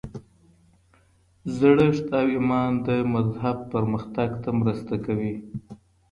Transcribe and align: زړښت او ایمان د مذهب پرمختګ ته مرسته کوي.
زړښت 1.57 2.07
او 2.19 2.27
ایمان 2.35 2.71
د 2.87 2.89
مذهب 3.13 3.57
پرمختګ 3.73 4.29
ته 4.41 4.49
مرسته 4.59 4.95
کوي. 5.05 5.35